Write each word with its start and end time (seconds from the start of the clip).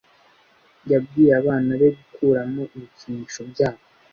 Yabwiye 0.91 1.31
abana 1.41 1.71
be 1.79 1.89
gukuramo 1.97 2.61
ibikinisho 2.75 3.41
byabo. 3.51 3.83